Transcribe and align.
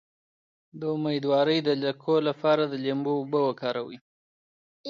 د 0.79 0.81
امیدوارۍ 0.95 1.59
د 1.67 1.69
لکو 1.83 2.13
لپاره 2.27 2.63
د 2.67 2.73
لیمو 2.83 3.11
اوبه 3.19 3.39
وکاروئ 3.47 3.97